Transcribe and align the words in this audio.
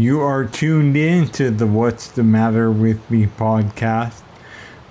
You 0.00 0.22
are 0.22 0.46
tuned 0.46 0.96
in 0.96 1.28
to 1.32 1.50
the 1.50 1.66
What's 1.66 2.08
the 2.08 2.22
Matter 2.22 2.70
with 2.70 3.10
Me 3.10 3.26
podcast. 3.26 4.22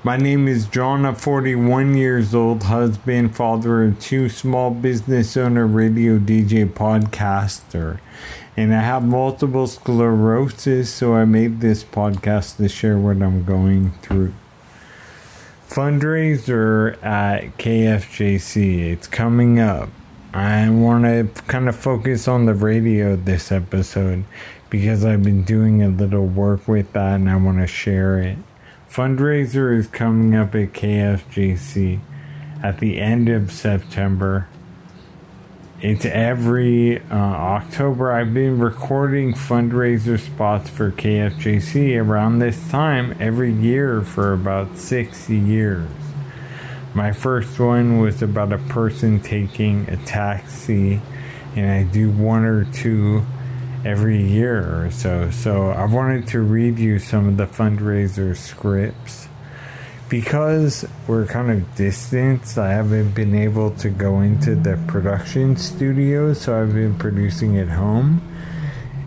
My 0.03 0.17
name 0.17 0.47
is 0.47 0.67
John, 0.67 1.03
a 1.03 1.15
41 1.15 1.97
years 1.97 2.35
old 2.35 2.61
husband, 2.61 3.35
father 3.35 3.85
of 3.85 3.99
two 3.99 4.29
small 4.29 4.69
business 4.69 5.35
owner, 5.35 5.65
radio 5.65 6.19
DJ, 6.19 6.71
podcaster. 6.71 7.99
And 8.55 8.71
I 8.71 8.81
have 8.81 9.03
multiple 9.03 9.65
sclerosis, 9.65 10.93
so 10.93 11.15
I 11.15 11.25
made 11.25 11.59
this 11.59 11.83
podcast 11.83 12.57
to 12.57 12.69
share 12.69 12.99
what 12.99 13.19
I'm 13.19 13.43
going 13.43 13.93
through. 14.03 14.35
Fundraiser 15.67 17.03
at 17.03 17.57
KFJC, 17.57 18.91
it's 18.91 19.07
coming 19.07 19.59
up. 19.59 19.89
I 20.33 20.69
want 20.69 21.05
to 21.05 21.41
kind 21.43 21.67
of 21.67 21.75
focus 21.75 22.27
on 22.27 22.45
the 22.45 22.53
radio 22.53 23.15
this 23.15 23.51
episode 23.51 24.25
because 24.69 25.03
I've 25.03 25.23
been 25.23 25.43
doing 25.43 25.81
a 25.81 25.89
little 25.89 26.27
work 26.27 26.67
with 26.67 26.93
that 26.93 27.15
and 27.15 27.27
I 27.27 27.35
want 27.35 27.57
to 27.57 27.65
share 27.65 28.19
it. 28.19 28.37
Fundraiser 28.91 29.75
is 29.75 29.87
coming 29.87 30.35
up 30.35 30.53
at 30.53 30.73
KFJC 30.73 31.99
at 32.61 32.77
the 32.77 32.99
end 32.99 33.27
of 33.27 33.51
September. 33.51 34.47
It's 35.81 36.05
every 36.05 36.99
uh, 36.99 37.15
October. 37.15 38.11
I've 38.11 38.33
been 38.33 38.59
recording 38.59 39.33
fundraiser 39.33 40.19
spots 40.19 40.69
for 40.69 40.91
KFJC 40.91 41.99
around 41.99 42.37
this 42.37 42.69
time 42.69 43.15
every 43.19 43.51
year 43.51 44.01
for 44.01 44.33
about 44.33 44.77
six 44.77 45.27
years. 45.27 45.89
My 46.93 47.11
first 47.11 47.59
one 47.59 47.99
was 47.99 48.21
about 48.21 48.51
a 48.51 48.57
person 48.57 49.19
taking 49.19 49.87
a 49.89 49.97
taxi, 49.97 51.01
and 51.55 51.69
I 51.69 51.83
do 51.83 52.09
one 52.09 52.45
or 52.45 52.65
two 52.65 53.23
every 53.85 54.21
year 54.21 54.85
or 54.85 54.91
so. 54.91 55.29
So 55.29 55.69
I 55.69 55.85
wanted 55.85 56.27
to 56.29 56.41
read 56.41 56.79
you 56.79 56.99
some 56.99 57.27
of 57.27 57.37
the 57.37 57.45
fundraiser 57.45 58.35
scripts. 58.35 59.27
Because 60.09 60.87
we're 61.07 61.27
kind 61.27 61.51
of 61.51 61.75
distant, 61.75 62.57
I 62.57 62.71
haven't 62.71 63.11
been 63.11 63.35
able 63.35 63.69
to 63.75 63.91
go 63.91 64.21
into 64.21 64.55
the 64.55 64.83
production 64.87 65.55
studio, 65.55 66.33
so 66.33 66.59
I've 66.59 66.73
been 66.73 66.97
producing 66.97 67.59
at 67.59 67.69
home. 67.69 68.23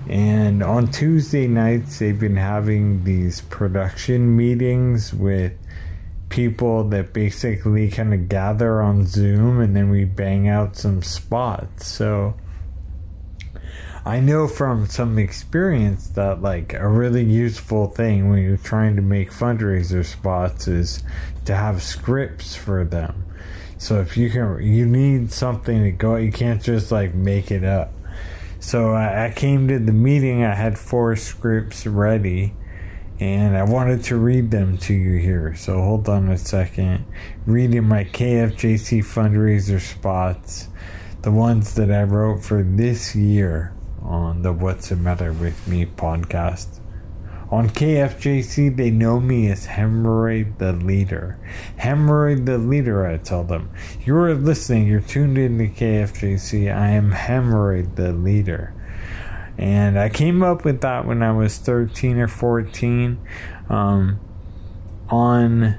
And 0.08 0.62
on 0.62 0.86
Tuesday 0.92 1.48
nights, 1.48 1.98
they've 1.98 2.18
been 2.18 2.36
having 2.36 3.02
these 3.02 3.40
production 3.40 4.36
meetings 4.36 5.12
with 5.12 5.54
people 6.32 6.84
that 6.84 7.12
basically 7.12 7.90
kind 7.90 8.14
of 8.14 8.26
gather 8.26 8.80
on 8.80 9.06
Zoom 9.06 9.60
and 9.60 9.76
then 9.76 9.90
we 9.90 10.06
bang 10.06 10.48
out 10.48 10.76
some 10.76 11.02
spots. 11.02 11.86
So 11.86 12.34
I 14.06 14.18
know 14.18 14.48
from 14.48 14.86
some 14.86 15.18
experience 15.18 16.08
that 16.08 16.40
like 16.40 16.72
a 16.72 16.88
really 16.88 17.22
useful 17.22 17.88
thing 17.88 18.30
when 18.30 18.42
you're 18.42 18.56
trying 18.56 18.96
to 18.96 19.02
make 19.02 19.30
fundraiser 19.30 20.06
spots 20.06 20.66
is 20.66 21.04
to 21.44 21.54
have 21.54 21.82
scripts 21.82 22.56
for 22.56 22.82
them. 22.82 23.26
So 23.76 24.00
if 24.00 24.16
you 24.16 24.30
can, 24.30 24.62
you 24.62 24.86
need 24.86 25.32
something 25.32 25.82
to 25.82 25.90
go. 25.90 26.16
You 26.16 26.32
can't 26.32 26.62
just 26.62 26.90
like 26.90 27.14
make 27.14 27.50
it 27.50 27.62
up. 27.62 27.92
So 28.58 28.94
I, 28.94 29.26
I 29.26 29.30
came 29.32 29.68
to 29.68 29.78
the 29.78 29.92
meeting. 29.92 30.44
I 30.44 30.54
had 30.54 30.78
four 30.78 31.14
scripts 31.14 31.86
ready 31.86 32.54
and 33.22 33.56
I 33.56 33.62
wanted 33.62 34.02
to 34.04 34.16
read 34.16 34.50
them 34.50 34.76
to 34.78 34.92
you 34.92 35.16
here. 35.18 35.54
So 35.54 35.80
hold 35.80 36.08
on 36.08 36.28
a 36.28 36.36
second. 36.36 37.04
Reading 37.46 37.84
my 37.84 38.02
KFJC 38.02 38.98
fundraiser 39.04 39.80
spots, 39.80 40.68
the 41.22 41.30
ones 41.30 41.74
that 41.76 41.92
I 41.92 42.02
wrote 42.02 42.42
for 42.42 42.64
this 42.64 43.14
year 43.14 43.74
on 44.02 44.42
the 44.42 44.52
What's 44.52 44.88
the 44.88 44.96
Matter 44.96 45.32
with 45.32 45.68
Me 45.68 45.86
podcast. 45.86 46.80
On 47.48 47.68
KFJC, 47.68 48.76
they 48.76 48.90
know 48.90 49.20
me 49.20 49.48
as 49.50 49.66
Hemorrhoid 49.66 50.58
the 50.58 50.72
Leader. 50.72 51.38
Hemorrhoid 51.78 52.44
the 52.46 52.58
Leader, 52.58 53.06
I 53.06 53.18
tell 53.18 53.44
them. 53.44 53.70
You're 54.04 54.34
listening, 54.34 54.88
you're 54.88 55.00
tuned 55.00 55.38
in 55.38 55.58
to 55.58 55.68
KFJC. 55.68 56.74
I 56.74 56.88
am 56.88 57.12
Hemorrhoid 57.12 57.94
the 57.94 58.12
Leader. 58.12 58.74
And 59.58 59.98
I 59.98 60.08
came 60.08 60.42
up 60.42 60.64
with 60.64 60.80
that 60.80 61.06
when 61.06 61.22
I 61.22 61.32
was 61.32 61.58
13 61.58 62.18
or 62.18 62.28
14. 62.28 63.18
Um, 63.68 64.20
on 65.08 65.76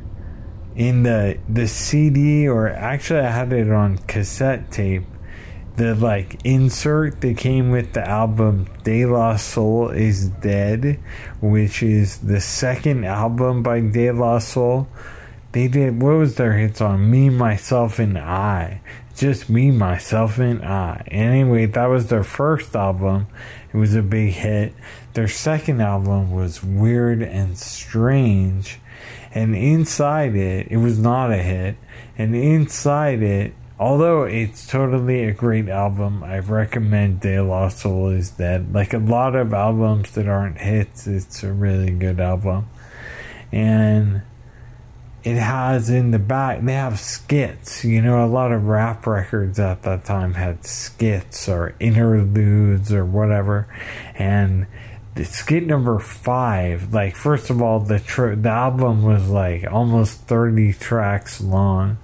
in 0.75 1.03
the 1.03 1.37
the 1.47 1.67
CD 1.67 2.47
or 2.47 2.67
actually 2.67 3.19
I 3.19 3.29
had 3.29 3.53
it 3.53 3.69
on 3.69 3.97
cassette 3.99 4.71
tape 4.71 5.03
the 5.75 5.95
like 5.95 6.39
insert 6.43 7.21
that 7.21 7.37
came 7.37 7.71
with 7.71 7.93
the 7.93 8.07
album 8.07 8.67
De 8.83 9.05
La 9.05 9.37
Soul 9.37 9.89
is 9.89 10.29
Dead, 10.29 10.99
which 11.41 11.81
is 11.81 12.17
the 12.19 12.39
second 12.39 13.05
album 13.05 13.63
by 13.63 13.79
De 13.79 14.11
La 14.11 14.37
Soul. 14.39 14.87
They 15.53 15.67
did 15.67 16.01
what 16.01 16.15
was 16.15 16.35
their 16.35 16.53
hit 16.53 16.77
song? 16.77 17.09
Me, 17.09 17.29
Myself, 17.29 17.99
and 17.99 18.17
I. 18.17 18.81
Just 19.15 19.47
me, 19.47 19.69
myself, 19.69 20.39
and 20.39 20.65
I. 20.65 21.07
Anyway, 21.11 21.67
that 21.67 21.85
was 21.85 22.07
their 22.07 22.23
first 22.23 22.75
album. 22.75 23.27
It 23.71 23.77
was 23.77 23.93
a 23.93 24.01
big 24.01 24.31
hit. 24.31 24.73
Their 25.13 25.27
second 25.27 25.81
album 25.81 26.31
was 26.31 26.63
Weird 26.63 27.21
and 27.21 27.55
Strange. 27.55 28.79
And 29.31 29.55
inside 29.55 30.35
it, 30.35 30.67
it 30.71 30.77
was 30.77 30.97
not 30.97 31.31
a 31.31 31.37
hit. 31.37 31.75
And 32.17 32.35
inside 32.35 33.21
it, 33.21 33.53
although 33.79 34.23
it's 34.23 34.65
totally 34.65 35.25
a 35.25 35.33
great 35.33 35.69
album, 35.69 36.23
I 36.23 36.39
recommend 36.39 37.19
De 37.19 37.39
La 37.39 37.67
Soul 37.67 38.09
is 38.09 38.31
Dead. 38.31 38.73
Like 38.73 38.95
a 38.95 38.97
lot 38.97 39.35
of 39.35 39.53
albums 39.53 40.11
that 40.11 40.27
aren't 40.27 40.57
hits, 40.57 41.05
it's 41.05 41.43
a 41.43 41.53
really 41.53 41.91
good 41.91 42.19
album. 42.19 42.67
And 43.51 44.23
it 45.23 45.37
has 45.37 45.89
in 45.89 46.11
the 46.11 46.19
back, 46.19 46.61
they 46.61 46.73
have 46.73 46.99
skits. 46.99 47.85
You 47.85 48.01
know, 48.01 48.25
a 48.25 48.27
lot 48.27 48.51
of 48.51 48.67
rap 48.67 49.07
records 49.07 49.57
at 49.57 49.83
that 49.83 50.03
time 50.03 50.33
had 50.33 50.65
skits 50.65 51.47
or 51.47 51.75
interludes 51.79 52.91
or 52.91 53.05
whatever. 53.05 53.73
And 54.15 54.67
the 55.15 55.23
skit 55.23 55.65
number 55.65 55.97
five, 55.99 56.93
like, 56.93 57.15
first 57.15 57.49
of 57.49 57.61
all, 57.61 57.79
the, 57.79 57.99
tr- 57.99 58.35
the 58.35 58.49
album 58.49 59.03
was 59.03 59.29
like 59.29 59.65
almost 59.71 60.19
30 60.21 60.73
tracks 60.73 61.39
long. 61.39 61.99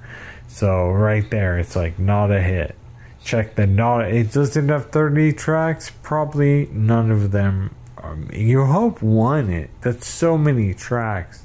So, 0.48 0.90
right 0.90 1.30
there, 1.30 1.60
it's 1.60 1.76
like 1.76 2.00
not 2.00 2.32
a 2.32 2.42
hit. 2.42 2.76
Check 3.22 3.56
the 3.56 3.68
not, 3.68 4.06
it 4.06 4.32
doesn't 4.32 4.70
have 4.70 4.92
30 4.92 5.34
tracks. 5.34 5.92
Probably 6.04 6.68
none 6.68 7.12
of 7.12 7.32
them. 7.32 7.76
Um, 8.02 8.30
you 8.32 8.64
hope 8.64 9.02
one 9.02 9.50
it. 9.50 9.70
That's 9.82 10.08
so 10.08 10.38
many 10.38 10.74
tracks 10.74 11.44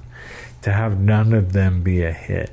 to 0.64 0.72
have 0.72 0.98
none 0.98 1.34
of 1.34 1.52
them 1.52 1.82
be 1.82 2.02
a 2.02 2.10
hit. 2.10 2.50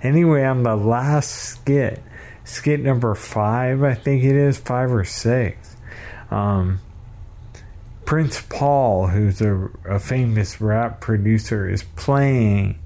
Anyway, 0.00 0.44
on 0.44 0.62
the 0.62 0.76
last 0.76 1.28
skit, 1.30 2.00
skit 2.44 2.80
number 2.80 3.16
five, 3.16 3.82
I 3.82 3.94
think 3.94 4.22
it 4.22 4.36
is 4.36 4.58
five 4.58 4.92
or 4.92 5.04
six. 5.04 5.76
Um, 6.30 6.78
Prince 8.04 8.42
Paul, 8.48 9.08
who's 9.08 9.40
a, 9.40 9.70
a 9.84 9.98
famous 9.98 10.60
rap 10.60 11.00
producer, 11.00 11.68
is 11.68 11.82
playing 11.96 12.78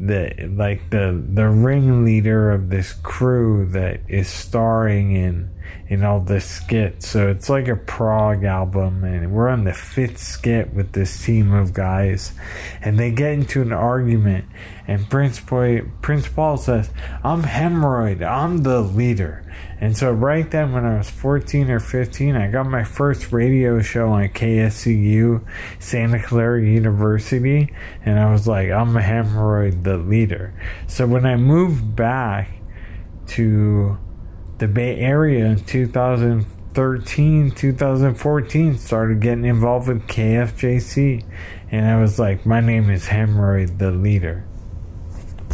the 0.00 0.50
like 0.56 0.88
the 0.88 1.22
the 1.32 1.48
ringleader 1.48 2.50
of 2.50 2.70
this 2.70 2.94
crew 2.94 3.66
that 3.66 4.00
is 4.08 4.28
starring 4.28 5.12
in 5.12 5.50
in 5.88 6.02
all 6.02 6.20
the 6.20 6.40
skits. 6.40 7.06
So 7.06 7.28
it's 7.28 7.50
like 7.50 7.68
a 7.68 7.76
prog 7.76 8.44
album, 8.44 9.04
and 9.04 9.30
we're 9.30 9.48
on 9.48 9.64
the 9.64 9.74
fifth 9.74 10.18
skit 10.18 10.72
with 10.72 10.92
this 10.92 11.22
team 11.24 11.52
of 11.52 11.74
guys, 11.74 12.32
and 12.80 12.98
they 12.98 13.10
get 13.10 13.32
into 13.32 13.60
an 13.60 13.72
argument, 13.72 14.46
and 14.88 15.08
Prince 15.10 15.38
Boy 15.38 15.82
Prince 16.00 16.28
Paul 16.28 16.56
says, 16.56 16.90
"I'm 17.22 17.42
hemorrhoid. 17.42 18.22
I'm 18.22 18.58
the 18.58 18.80
leader." 18.80 19.44
And 19.80 19.96
so 19.96 20.12
right 20.12 20.50
then, 20.50 20.72
when 20.72 20.84
I 20.84 20.98
was 20.98 21.08
14 21.08 21.70
or 21.70 21.80
15, 21.80 22.36
I 22.36 22.50
got 22.50 22.66
my 22.66 22.84
first 22.84 23.32
radio 23.32 23.80
show 23.80 24.10
on 24.10 24.28
KSCU, 24.28 25.42
Santa 25.78 26.22
Clara 26.22 26.62
University, 26.62 27.72
and 28.04 28.20
I 28.20 28.30
was 28.30 28.46
like, 28.46 28.70
I'm 28.70 28.94
a 28.96 29.00
hemorrhoid, 29.00 29.84
the 29.84 29.96
leader. 29.96 30.52
So 30.86 31.06
when 31.06 31.24
I 31.24 31.36
moved 31.36 31.96
back 31.96 32.50
to 33.28 33.98
the 34.58 34.68
Bay 34.68 34.98
Area 34.98 35.46
in 35.46 35.64
2013, 35.64 37.50
2014, 37.52 38.78
started 38.78 39.20
getting 39.20 39.46
involved 39.46 39.88
with 39.88 40.06
KFJC, 40.06 41.24
and 41.70 41.86
I 41.86 41.98
was 41.98 42.18
like, 42.18 42.44
my 42.44 42.60
name 42.60 42.90
is 42.90 43.06
Hemorrhoid, 43.06 43.78
the 43.78 43.90
leader. 43.90 44.44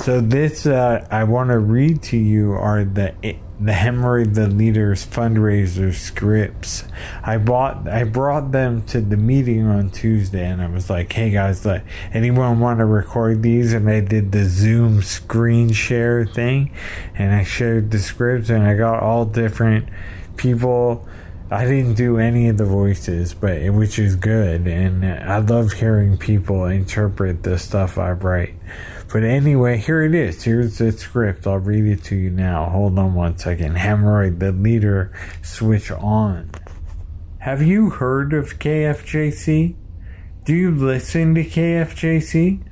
So 0.06 0.20
this 0.20 0.66
uh, 0.66 1.04
I 1.10 1.24
want 1.24 1.50
to 1.50 1.58
read 1.58 2.00
to 2.04 2.16
you 2.16 2.52
are 2.52 2.84
the 2.84 3.12
the 3.58 3.72
hemorrhoid 3.72 4.34
the 4.34 4.46
leaders 4.46 5.04
fundraiser 5.04 5.92
scripts. 5.92 6.84
I 7.24 7.38
bought 7.38 7.88
I 7.88 8.04
brought 8.04 8.52
them 8.52 8.82
to 8.82 9.00
the 9.00 9.16
meeting 9.16 9.66
on 9.66 9.90
Tuesday 9.90 10.46
and 10.46 10.62
I 10.62 10.68
was 10.68 10.88
like, 10.88 11.12
hey 11.12 11.30
guys, 11.30 11.66
like 11.66 11.82
anyone 12.12 12.60
want 12.60 12.78
to 12.78 12.84
record 12.84 13.42
these? 13.42 13.72
And 13.72 13.90
I 13.90 13.98
did 13.98 14.30
the 14.30 14.44
Zoom 14.44 15.02
screen 15.02 15.72
share 15.72 16.24
thing 16.24 16.70
and 17.16 17.34
I 17.34 17.42
shared 17.42 17.90
the 17.90 17.98
scripts 17.98 18.48
and 18.48 18.62
I 18.62 18.76
got 18.76 19.02
all 19.02 19.24
different 19.24 19.88
people 20.36 21.08
I 21.50 21.64
didn't 21.64 21.94
do 21.94 22.18
any 22.18 22.48
of 22.48 22.58
the 22.58 22.64
voices, 22.64 23.32
but 23.32 23.62
which 23.72 24.00
is 24.00 24.16
good, 24.16 24.66
and 24.66 25.06
I 25.06 25.38
love 25.38 25.74
hearing 25.74 26.18
people 26.18 26.64
interpret 26.64 27.44
the 27.44 27.56
stuff 27.56 27.98
I 27.98 28.10
write. 28.10 28.54
But 29.12 29.22
anyway, 29.22 29.78
here 29.78 30.02
it 30.02 30.14
is. 30.14 30.42
Here's 30.42 30.78
the 30.78 30.92
script. 30.92 31.46
I'll 31.46 31.58
read 31.58 31.86
it 31.86 32.02
to 32.04 32.16
you 32.16 32.30
now. 32.30 32.66
Hold 32.66 32.98
on 32.98 33.14
one 33.14 33.38
second. 33.38 33.76
Hemorrhoid, 33.76 34.40
the 34.40 34.52
leader, 34.52 35.12
switch 35.42 35.90
on. 35.90 36.50
Have 37.38 37.62
you 37.62 37.90
heard 37.90 38.34
of 38.34 38.58
KFJC? 38.58 39.76
Do 40.44 40.54
you 40.54 40.70
listen 40.72 41.34
to 41.36 41.44
KFJC? 41.44 42.62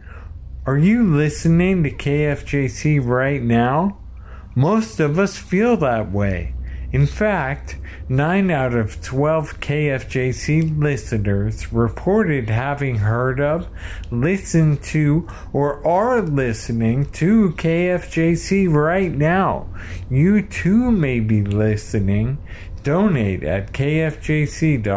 Are 0.67 0.79
you 0.79 1.05
listening 1.05 1.83
to 1.85 1.91
KFJC 1.91 3.05
right 3.05 3.43
now? 3.43 3.99
Most 4.57 4.99
of 4.99 5.19
us 5.19 5.37
feel 5.37 5.77
that 5.77 6.11
way. 6.11 6.55
In 6.95 7.07
fact, 7.09 7.77
9 8.09 8.53
out 8.53 8.73
of 8.73 9.03
12 9.03 9.59
KFJC 9.59 10.79
listeners 10.81 11.73
reported 11.73 12.49
having 12.49 12.99
heard 12.99 13.41
of, 13.41 13.67
listened 14.13 14.81
to, 14.85 15.29
or 15.53 15.85
are 15.85 16.23
listening 16.23 17.07
to 17.07 17.51
KFJC 17.51 18.73
right 18.73 19.11
now. 19.11 19.67
You 20.09 20.41
too 20.41 20.93
may 20.93 21.19
be 21.19 21.43
listening. 21.43 22.39
Donate 22.85 23.43
at 23.43 23.73
kfjc.org. 23.73 24.93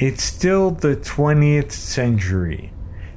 It's 0.00 0.24
still 0.24 0.72
the 0.72 0.96
20th 0.96 1.70
century 1.70 2.73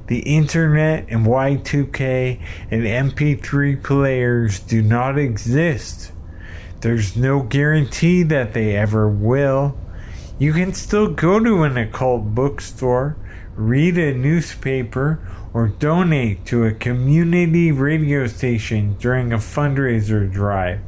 the 0.08 0.20
internet 0.20 1.06
and 1.08 1.26
Y2K 1.26 2.40
and 2.70 2.82
MP3 2.82 3.82
players 3.82 4.58
do 4.60 4.82
not 4.82 5.18
exist. 5.18 6.12
There's 6.80 7.16
no 7.16 7.42
guarantee 7.42 8.22
that 8.24 8.54
they 8.54 8.74
ever 8.74 9.08
will. 9.08 9.78
You 10.38 10.52
can 10.52 10.72
still 10.72 11.08
go 11.08 11.38
to 11.40 11.62
an 11.62 11.76
occult 11.76 12.34
bookstore, 12.34 13.16
read 13.54 13.98
a 13.98 14.14
newspaper, 14.14 15.20
or 15.52 15.68
donate 15.68 16.44
to 16.46 16.64
a 16.64 16.72
community 16.72 17.72
radio 17.72 18.26
station 18.26 18.96
during 18.98 19.32
a 19.32 19.38
fundraiser 19.38 20.30
drive. 20.30 20.80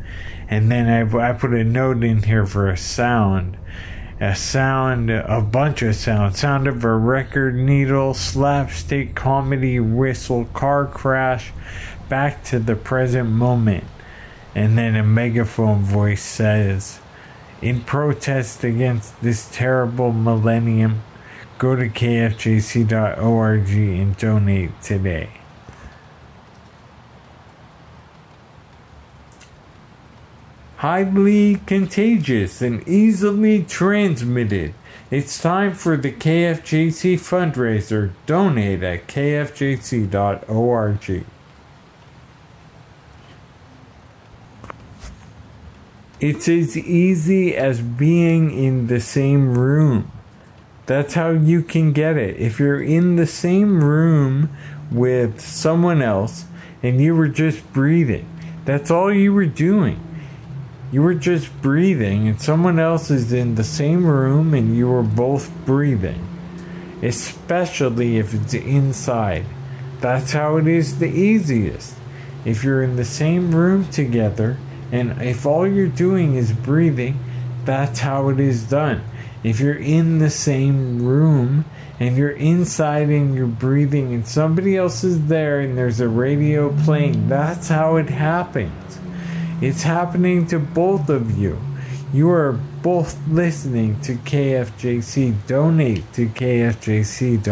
And 0.48 0.70
then 0.70 0.88
I, 0.88 1.30
I 1.30 1.32
put 1.32 1.52
a 1.52 1.64
note 1.64 2.02
in 2.04 2.22
here 2.22 2.46
for 2.46 2.68
a 2.68 2.76
sound 2.76 3.56
a 4.20 4.36
sound, 4.36 5.10
a 5.10 5.40
bunch 5.40 5.80
of 5.80 5.94
sound. 5.94 6.36
Sound 6.36 6.66
of 6.66 6.84
a 6.84 6.94
record 6.94 7.54
needle, 7.54 8.12
slapstick 8.12 9.14
comedy 9.14 9.80
whistle, 9.80 10.44
car 10.52 10.86
crash, 10.86 11.52
back 12.10 12.44
to 12.44 12.58
the 12.58 12.76
present 12.76 13.30
moment. 13.30 13.84
And 14.54 14.76
then 14.76 14.94
a 14.94 15.02
megaphone 15.02 15.82
voice 15.82 16.22
says, 16.22 17.00
In 17.62 17.80
protest 17.80 18.62
against 18.62 19.20
this 19.22 19.48
terrible 19.50 20.12
millennium, 20.12 21.02
go 21.58 21.74
to 21.74 21.88
kfjc.org 21.88 23.68
and 23.70 24.16
donate 24.18 24.82
today. 24.82 25.39
Highly 30.80 31.56
contagious 31.66 32.62
and 32.62 32.88
easily 32.88 33.62
transmitted. 33.62 34.72
It's 35.10 35.42
time 35.42 35.74
for 35.74 35.98
the 35.98 36.10
KFJC 36.10 37.16
fundraiser. 37.16 38.12
Donate 38.24 38.82
at 38.82 39.06
kfjc.org. 39.06 40.46
It's 46.18 46.48
as 46.48 46.78
easy 46.78 47.54
as 47.54 47.82
being 47.82 48.50
in 48.50 48.86
the 48.86 49.00
same 49.00 49.58
room. 49.58 50.10
That's 50.86 51.12
how 51.12 51.28
you 51.30 51.62
can 51.62 51.92
get 51.92 52.16
it. 52.16 52.38
If 52.38 52.58
you're 52.58 52.82
in 52.82 53.16
the 53.16 53.26
same 53.26 53.84
room 53.84 54.48
with 54.90 55.42
someone 55.42 56.00
else 56.00 56.46
and 56.82 57.02
you 57.02 57.14
were 57.14 57.28
just 57.28 57.70
breathing, 57.74 58.26
that's 58.64 58.90
all 58.90 59.12
you 59.12 59.34
were 59.34 59.44
doing 59.44 60.06
you 60.92 61.02
were 61.02 61.14
just 61.14 61.62
breathing, 61.62 62.26
and 62.26 62.40
someone 62.40 62.78
else 62.78 63.10
is 63.10 63.32
in 63.32 63.54
the 63.54 63.64
same 63.64 64.04
room 64.04 64.54
and 64.54 64.76
you 64.76 64.88
were 64.88 65.02
both 65.02 65.50
breathing. 65.64 66.26
Especially 67.02 68.18
if 68.18 68.34
it's 68.34 68.54
inside. 68.54 69.44
That's 70.00 70.32
how 70.32 70.56
it 70.56 70.66
is 70.66 70.98
the 70.98 71.08
easiest. 71.08 71.94
If 72.44 72.64
you're 72.64 72.82
in 72.82 72.96
the 72.96 73.04
same 73.04 73.54
room 73.54 73.88
together, 73.90 74.56
and 74.90 75.22
if 75.22 75.46
all 75.46 75.66
you're 75.66 75.88
doing 75.88 76.34
is 76.34 76.52
breathing, 76.52 77.18
that's 77.64 78.00
how 78.00 78.28
it 78.30 78.40
is 78.40 78.64
done. 78.64 79.02
If 79.44 79.60
you're 79.60 79.74
in 79.74 80.18
the 80.18 80.30
same 80.30 81.06
room 81.06 81.64
and 81.98 82.16
you're 82.16 82.30
inside 82.30 83.08
and 83.10 83.34
you're 83.34 83.46
breathing, 83.46 84.12
and 84.12 84.26
somebody 84.26 84.76
else 84.76 85.04
is 85.04 85.26
there 85.26 85.60
and 85.60 85.78
there's 85.78 86.00
a 86.00 86.08
radio 86.08 86.74
playing, 86.84 87.28
that's 87.28 87.68
how 87.68 87.96
it 87.96 88.08
happens. 88.08 88.98
It's 89.60 89.82
happening 89.82 90.46
to 90.46 90.58
both 90.58 91.10
of 91.10 91.36
you. 91.38 91.60
You 92.14 92.30
are 92.30 92.52
both 92.52 93.18
listening 93.28 94.00
to 94.00 94.14
KFJC. 94.14 95.46
Donate 95.46 96.10
to 96.14 96.26
kfjc.org. 96.28 97.46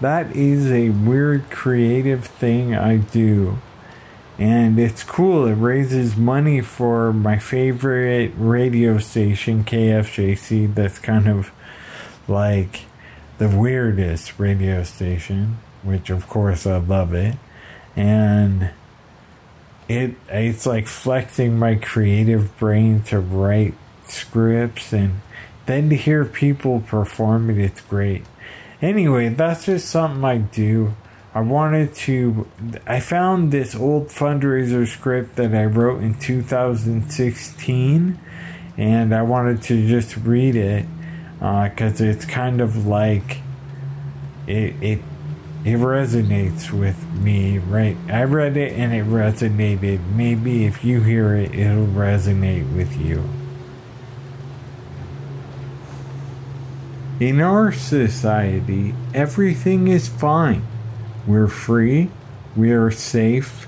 That 0.00 0.34
is 0.34 0.70
a 0.70 0.88
weird 0.90 1.50
creative 1.50 2.24
thing 2.24 2.74
I 2.74 2.96
do. 2.96 3.58
And 4.38 4.78
it's 4.78 5.02
cool. 5.02 5.46
It 5.46 5.54
raises 5.54 6.16
money 6.16 6.62
for 6.62 7.12
my 7.12 7.38
favorite 7.38 8.32
radio 8.38 8.96
station, 8.98 9.62
KFJC, 9.64 10.74
that's 10.74 10.98
kind 10.98 11.28
of 11.28 11.50
like 12.26 12.86
the 13.36 13.48
weirdest 13.48 14.38
radio 14.38 14.84
station, 14.84 15.58
which 15.82 16.08
of 16.08 16.28
course 16.28 16.66
I 16.66 16.78
love 16.78 17.12
it 17.12 17.36
and 17.96 18.70
it 19.88 20.14
it's 20.28 20.66
like 20.66 20.86
flexing 20.86 21.58
my 21.58 21.74
creative 21.74 22.56
brain 22.58 23.02
to 23.02 23.18
write 23.18 23.74
scripts 24.06 24.92
and 24.92 25.20
then 25.66 25.90
to 25.90 25.96
hear 25.96 26.24
people 26.24 26.80
perform 26.80 27.50
it 27.50 27.58
it's 27.58 27.80
great. 27.80 28.24
Anyway 28.80 29.28
that's 29.28 29.66
just 29.66 29.88
something 29.88 30.24
i 30.24 30.38
do. 30.38 30.94
I 31.34 31.40
wanted 31.40 31.94
to 31.94 32.48
i 32.86 33.00
found 33.00 33.52
this 33.52 33.74
old 33.74 34.08
fundraiser 34.08 34.86
script 34.86 35.36
that 35.36 35.54
i 35.54 35.64
wrote 35.64 36.02
in 36.02 36.18
2016 36.18 38.18
and 38.76 39.14
i 39.14 39.22
wanted 39.22 39.62
to 39.62 39.86
just 39.86 40.16
read 40.16 40.56
it 40.56 40.86
because 41.38 42.00
uh, 42.00 42.04
it's 42.04 42.24
kind 42.24 42.60
of 42.60 42.86
like 42.86 43.38
it, 44.48 44.74
it 44.82 44.98
it 45.64 45.76
resonates 45.76 46.70
with 46.70 47.04
me, 47.14 47.58
right? 47.58 47.96
I 48.08 48.24
read 48.24 48.56
it 48.56 48.72
and 48.72 48.94
it 48.94 49.04
resonated. 49.04 50.00
Maybe 50.14 50.64
if 50.64 50.84
you 50.84 51.00
hear 51.00 51.34
it, 51.34 51.54
it'll 51.54 51.86
resonate 51.86 52.74
with 52.74 52.96
you. 52.96 53.28
In 57.20 57.40
our 57.40 57.72
society, 57.72 58.94
everything 59.12 59.88
is 59.88 60.06
fine. 60.08 60.64
We're 61.26 61.48
free, 61.48 62.10
we 62.56 62.70
are 62.70 62.92
safe, 62.92 63.66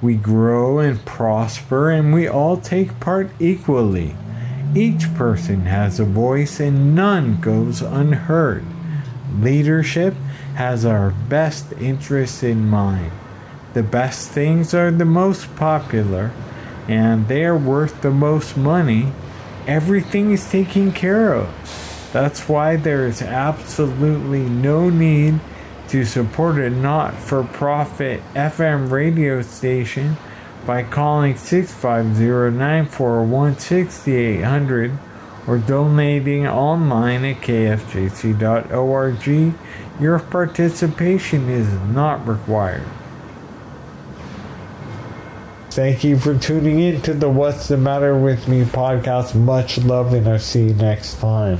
we 0.00 0.14
grow 0.14 0.78
and 0.78 1.04
prosper, 1.04 1.90
and 1.90 2.14
we 2.14 2.28
all 2.28 2.56
take 2.56 3.00
part 3.00 3.30
equally. 3.40 4.14
Each 4.74 5.12
person 5.14 5.62
has 5.62 5.98
a 5.98 6.04
voice 6.04 6.60
and 6.60 6.94
none 6.94 7.40
goes 7.40 7.82
unheard. 7.82 8.64
Leadership 9.40 10.14
has 10.54 10.84
our 10.84 11.10
best 11.10 11.72
interests 11.72 12.42
in 12.42 12.68
mind. 12.68 13.12
The 13.74 13.82
best 13.82 14.30
things 14.30 14.74
are 14.74 14.90
the 14.90 15.04
most 15.04 15.54
popular, 15.56 16.30
and 16.88 17.28
they 17.28 17.44
are 17.44 17.56
worth 17.56 18.02
the 18.02 18.10
most 18.10 18.56
money. 18.56 19.12
Everything 19.66 20.32
is 20.32 20.50
taken 20.50 20.92
care 20.92 21.32
of. 21.32 22.10
That's 22.12 22.48
why 22.48 22.76
there 22.76 23.06
is 23.06 23.22
absolutely 23.22 24.42
no 24.42 24.90
need 24.90 25.40
to 25.88 26.04
support 26.04 26.58
a 26.58 26.68
not 26.70 27.14
for 27.14 27.44
profit 27.44 28.20
FM 28.34 28.90
radio 28.90 29.40
station 29.42 30.16
by 30.66 30.82
calling 30.82 31.36
650 31.36 32.56
941 32.56 33.58
6800 33.58 34.98
or 35.46 35.58
donating 35.58 36.46
online 36.46 37.24
at 37.24 37.40
kfjc.org 37.40 39.26
your 40.00 40.18
participation 40.18 41.48
is 41.48 41.68
not 41.94 42.26
required. 42.26 42.86
Thank 45.70 46.04
you 46.04 46.18
for 46.18 46.36
tuning 46.36 46.80
in 46.80 47.00
to 47.02 47.14
the 47.14 47.30
What's 47.30 47.68
the 47.68 47.76
Matter 47.76 48.16
with 48.18 48.46
Me 48.46 48.62
podcast. 48.64 49.34
Much 49.34 49.78
love, 49.78 50.12
and 50.12 50.28
I'll 50.28 50.38
see 50.38 50.64
you 50.68 50.74
next 50.74 51.18
time. 51.18 51.58